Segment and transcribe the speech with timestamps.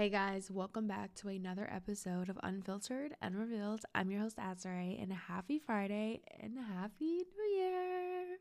[0.00, 3.82] Hey guys, welcome back to another episode of Unfiltered and Revealed.
[3.94, 8.38] I'm your host, AzureRae, and happy Friday and happy New Year!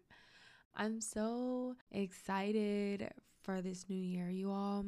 [0.77, 3.11] I'm so excited
[3.41, 4.85] for this new year, you all.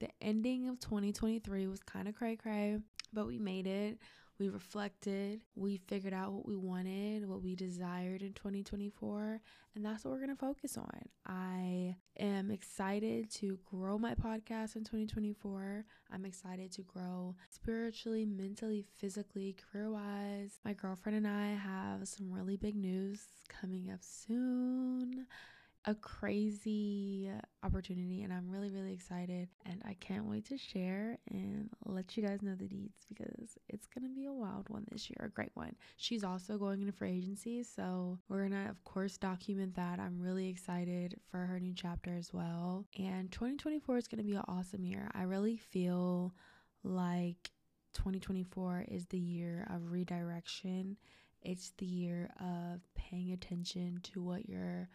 [0.00, 2.76] The ending of 2023 was kind of cray cray,
[3.14, 3.96] but we made it
[4.38, 9.40] we reflected, we figured out what we wanted, what we desired in 2024,
[9.74, 11.00] and that's what we're going to focus on.
[11.26, 15.84] I am excited to grow my podcast in 2024.
[16.12, 20.60] I'm excited to grow spiritually, mentally, physically, career wise.
[20.64, 25.26] My girlfriend and I have some really big news coming up soon
[25.88, 27.30] a crazy
[27.62, 29.48] opportunity and I'm really, really excited.
[29.64, 33.86] And I can't wait to share and let you guys know the deeds because it's
[33.86, 35.74] going to be a wild one this year, a great one.
[35.96, 37.62] She's also going into free agency.
[37.62, 39.98] So we're going to, of course, document that.
[39.98, 42.84] I'm really excited for her new chapter as well.
[42.98, 45.10] And 2024 is going to be an awesome year.
[45.14, 46.34] I really feel
[46.84, 47.50] like
[47.94, 50.98] 2024 is the year of redirection.
[51.40, 54.90] It's the year of paying attention to what you're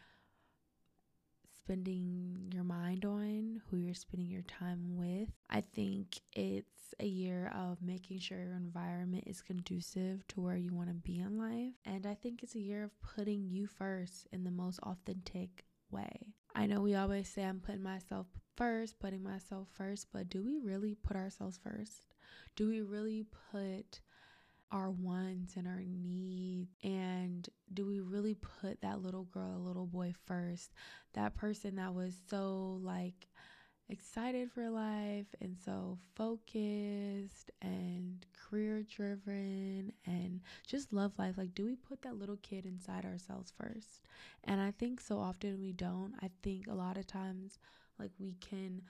[1.63, 5.29] spending your mind on, who you're spending your time with.
[5.49, 10.73] I think it's a year of making sure your environment is conducive to where you
[10.73, 11.73] want to be in life.
[11.85, 16.33] And I think it's a year of putting you first in the most authentic way.
[16.53, 20.57] I know we always say I'm putting myself first, putting myself first, but do we
[20.57, 22.05] really put ourselves first?
[22.57, 24.01] Do we really put
[24.71, 26.75] our wants and our needs?
[26.83, 30.73] And do we really put that little girl, a little boy first?
[31.13, 33.27] That person that was so like
[33.89, 41.35] excited for life and so focused and career driven and just love life.
[41.37, 44.01] Like, do we put that little kid inside ourselves first?
[44.45, 46.13] And I think so often we don't.
[46.21, 47.59] I think a lot of times,
[47.99, 48.81] like, we can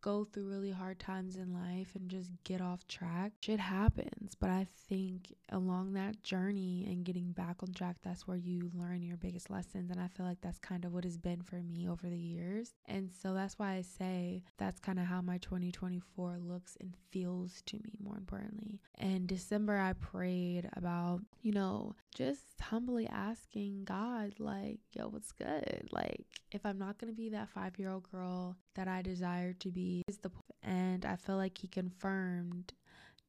[0.00, 4.34] go through really hard times in life and just get off track, shit happens.
[4.38, 9.02] But I think along that journey and getting back on track, that's where you learn
[9.02, 9.90] your biggest lessons.
[9.90, 12.72] And I feel like that's kind of what has been for me over the years.
[12.86, 17.62] And so that's why I say that's kind of how my 2024 looks and feels
[17.66, 18.80] to me, more importantly.
[18.98, 25.88] And December, I prayed about, you know, just humbly asking God, like, yo, what's good?
[25.90, 29.52] Like, if I'm not going to be that five year old girl that I desire
[29.54, 30.30] to be, is the
[30.62, 32.72] and I feel like He confirmed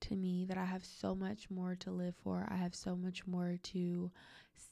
[0.02, 2.48] to me that I have so much more to live for.
[2.50, 4.12] I have so much more to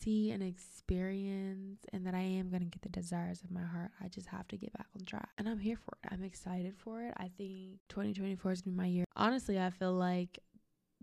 [0.01, 3.91] see and experience, and that I am going to get the desires of my heart.
[4.03, 5.29] I just have to get back on track.
[5.37, 6.13] And I'm here for it.
[6.13, 7.13] I'm excited for it.
[7.17, 9.05] I think 2024 is going to be my year.
[9.15, 10.39] Honestly, I feel like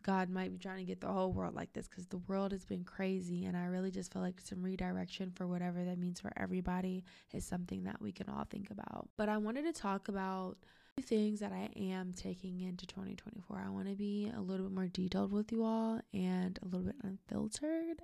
[0.07, 2.65] God might be trying to get the whole world like this because the world has
[2.65, 3.45] been crazy.
[3.45, 7.03] And I really just feel like some redirection for whatever that means for everybody
[7.33, 9.09] is something that we can all think about.
[9.17, 10.59] But I wanted to talk about
[11.03, 13.65] things that I am taking into 2024.
[13.67, 16.87] I want to be a little bit more detailed with you all and a little
[16.87, 18.01] bit unfiltered.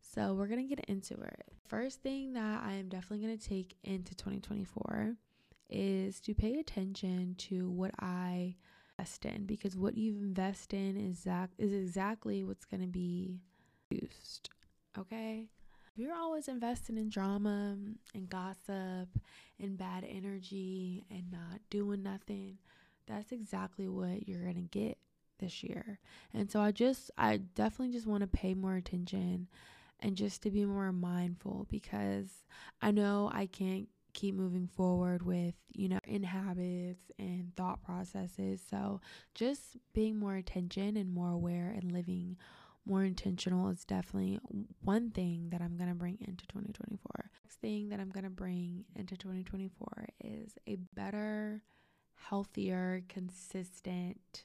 [0.00, 1.44] So we're going to get into it.
[1.68, 5.14] First thing that I am definitely going to take into 2024
[5.70, 8.56] is to pay attention to what I
[8.98, 13.40] invest in because what you invest in is that is exactly what's going to be
[13.90, 14.50] used.
[14.98, 15.48] Okay?
[15.92, 17.76] If you're always investing in drama
[18.14, 19.08] and gossip
[19.60, 22.58] and bad energy and not doing nothing,
[23.06, 24.98] that's exactly what you're going to get
[25.38, 25.98] this year.
[26.32, 29.48] And so I just I definitely just want to pay more attention
[30.00, 32.44] and just to be more mindful because
[32.82, 38.62] I know I can't keep moving forward with, you know, in habits and thought processes.
[38.68, 39.00] So
[39.34, 42.36] just being more attention and more aware and living
[42.86, 44.38] more intentional is definitely
[44.82, 47.30] one thing that I'm going to bring into 2024.
[47.42, 51.62] Next thing that I'm going to bring into 2024 is a better,
[52.28, 54.44] healthier, consistent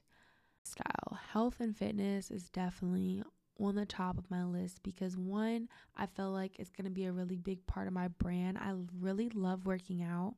[0.63, 1.19] style.
[1.31, 3.24] Health and fitness is definitely
[3.59, 7.06] on the top of my list because one, I feel like it's going to be
[7.06, 8.58] a really big part of my brand.
[8.58, 10.36] I really love working out.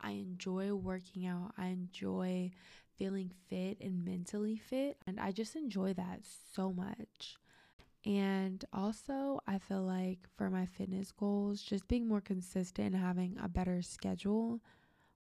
[0.00, 1.52] I enjoy working out.
[1.56, 2.50] I enjoy
[2.96, 4.98] feeling fit and mentally fit.
[5.06, 6.20] And I just enjoy that
[6.54, 7.36] so much.
[8.04, 13.38] And also, I feel like for my fitness goals, just being more consistent and having
[13.40, 14.60] a better schedule.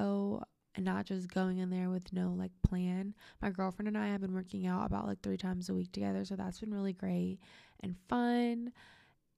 [0.00, 0.42] So,
[0.74, 3.14] and not just going in there with no like plan.
[3.42, 6.24] My girlfriend and I have been working out about like three times a week together,
[6.24, 7.38] so that's been really great
[7.80, 8.72] and fun.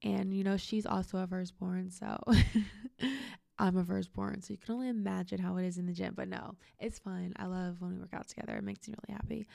[0.03, 2.19] And you know, she's also a firstborn, so
[3.59, 6.15] I'm a firstborn, so you can only imagine how it is in the gym.
[6.17, 7.33] But no, it's fun.
[7.37, 8.57] I love when we work out together.
[8.57, 9.47] It makes me really happy.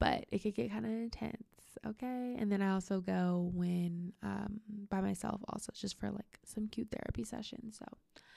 [0.00, 2.36] But it could get kind of intense, okay?
[2.38, 4.60] And then I also go when um
[4.90, 7.78] by myself also just for like some cute therapy sessions.
[7.78, 7.86] So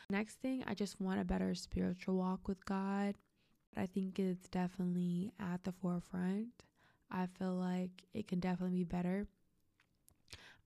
[0.10, 3.16] Next thing, I just want a better spiritual walk with God.
[3.76, 6.48] I think it's definitely at the forefront.
[7.12, 9.28] I feel like it can definitely be better.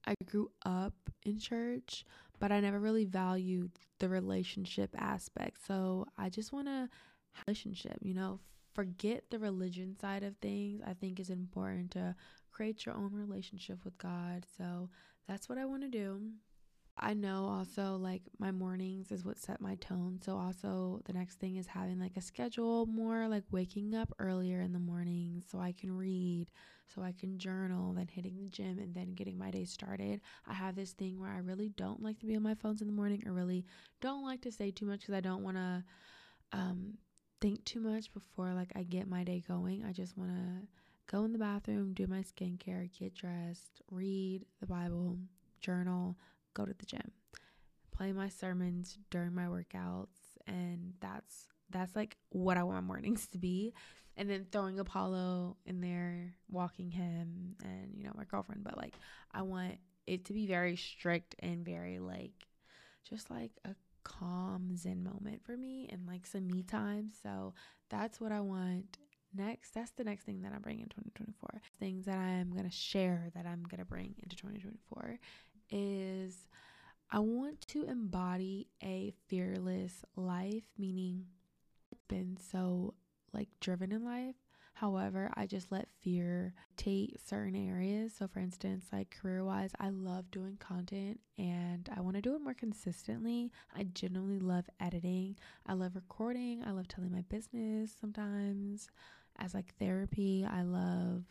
[0.06, 0.94] I grew up
[1.24, 2.04] in church,
[2.38, 5.58] but I never really valued the relationship aspect.
[5.66, 6.88] So I just want to
[7.46, 8.38] relationship, you know,
[8.74, 10.82] forget the religion side of things.
[10.86, 12.14] I think it's important to
[12.52, 14.46] create your own relationship with God.
[14.56, 14.88] So
[15.26, 16.20] that's what I want to do.
[16.98, 20.20] I know also like my mornings is what set my tone.
[20.22, 24.60] So also the next thing is having like a schedule more like waking up earlier
[24.60, 26.48] in the morning so I can read,
[26.94, 30.20] so I can journal, then hitting the gym and then getting my day started.
[30.46, 32.86] I have this thing where I really don't like to be on my phones in
[32.86, 33.64] the morning or really
[34.00, 35.84] don't like to say too much cuz I don't want to
[36.52, 36.98] um
[37.40, 39.82] think too much before like I get my day going.
[39.84, 40.68] I just want to
[41.06, 45.18] go in the bathroom, do my skincare, get dressed, read the Bible,
[45.60, 46.16] journal,
[46.54, 47.12] go to the gym,
[47.94, 53.26] play my sermons during my workouts, and that's that's like what I want my mornings
[53.28, 53.72] to be.
[54.14, 58.64] And then throwing Apollo in there, walking him, and you know my girlfriend.
[58.64, 58.94] But like
[59.32, 62.46] I want it to be very strict and very like
[63.08, 67.10] just like a calm zen moment for me and like some me time.
[67.22, 67.54] So
[67.90, 68.98] that's what I want
[69.34, 69.74] next.
[69.74, 71.60] That's the next thing that I bring in 2024.
[71.78, 75.18] Things that I'm going to share that I'm going to bring into 2024
[75.72, 76.46] is
[77.10, 81.26] I want to embody a fearless life, meaning
[81.92, 82.94] I've been so
[83.32, 84.36] like driven in life.
[84.74, 88.14] However, I just let fear take certain areas.
[88.18, 92.34] So, for instance, like career wise, I love doing content and I want to do
[92.34, 93.52] it more consistently.
[93.76, 95.36] I genuinely love editing.
[95.66, 96.64] I love recording.
[96.64, 98.88] I love telling my business sometimes
[99.38, 100.46] as like therapy.
[100.50, 101.24] I love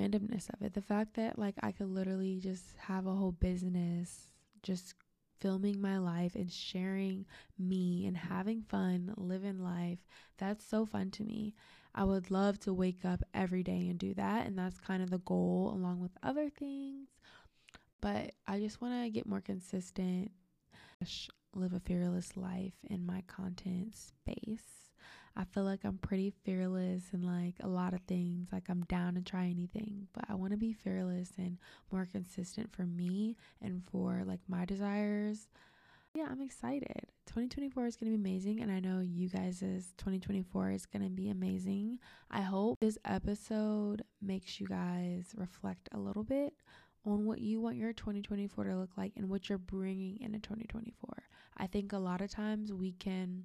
[0.00, 0.74] randomness of it.
[0.74, 4.28] The fact that like I could literally just have a whole business
[4.62, 4.94] just
[5.40, 7.26] filming my life and sharing
[7.58, 9.98] me and having fun, living life.
[10.38, 11.54] That's so fun to me.
[11.94, 14.46] I would love to wake up every day and do that.
[14.46, 17.08] And that's kind of the goal, along with other things.
[18.00, 20.30] But I just want to get more consistent,
[21.54, 24.79] live a fearless life in my content space.
[25.36, 28.48] I feel like I'm pretty fearless and like a lot of things.
[28.52, 31.58] Like I'm down to try anything, but I want to be fearless and
[31.90, 35.48] more consistent for me and for like my desires.
[36.14, 37.06] Yeah, I'm excited.
[37.26, 39.60] 2024 is going to be amazing, and I know you guys'
[39.96, 42.00] 2024 is going to be amazing.
[42.32, 46.54] I hope this episode makes you guys reflect a little bit
[47.06, 51.22] on what you want your 2024 to look like and what you're bringing into 2024.
[51.56, 53.44] I think a lot of times we can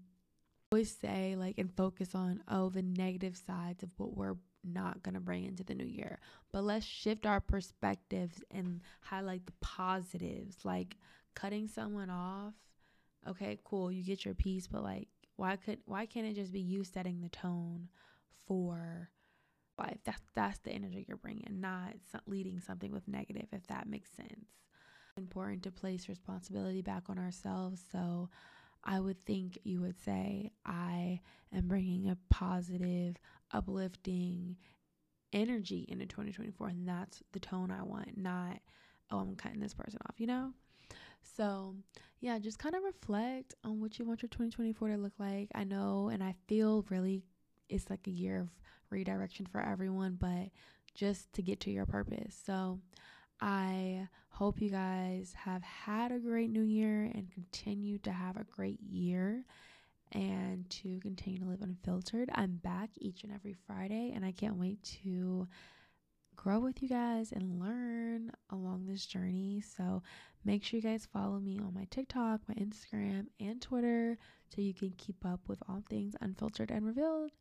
[0.75, 4.35] always say like and focus on oh the negative sides of what we're
[4.65, 6.19] not going to bring into the new year.
[6.51, 10.97] But let's shift our perspectives and highlight the positives like
[11.33, 12.55] cutting someone off.
[13.25, 15.07] Okay cool you get your piece but like
[15.37, 17.87] why could why can't it just be you setting the tone
[18.45, 19.09] for
[19.77, 19.99] life?
[20.03, 21.93] That's that's the energy you're bringing not
[22.27, 24.49] leading something with negative if that makes sense.
[25.15, 28.29] Important to place responsibility back on ourselves so
[28.85, 31.19] I would think you would say, I
[31.53, 33.15] am bringing a positive,
[33.51, 34.57] uplifting
[35.33, 36.67] energy into 2024.
[36.67, 38.59] And that's the tone I want, not,
[39.11, 40.51] oh, I'm cutting this person off, you know?
[41.21, 41.75] So,
[42.19, 45.49] yeah, just kind of reflect on what you want your 2024 to look like.
[45.55, 47.23] I know and I feel really
[47.69, 48.49] it's like a year of
[48.91, 50.49] redirection for everyone, but
[50.93, 52.39] just to get to your purpose.
[52.45, 52.79] So,
[53.41, 58.43] I hope you guys have had a great new year and continue to have a
[58.43, 59.45] great year
[60.11, 62.29] and to continue to live unfiltered.
[62.33, 65.47] I'm back each and every Friday, and I can't wait to
[66.35, 69.61] grow with you guys and learn along this journey.
[69.61, 70.03] So
[70.43, 74.17] make sure you guys follow me on my TikTok, my Instagram, and Twitter
[74.49, 77.31] so you can keep up with all things unfiltered and revealed.